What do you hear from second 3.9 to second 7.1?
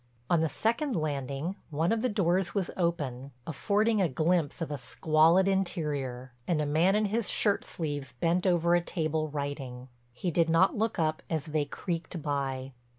a glimpse of a squalid interior, and a man in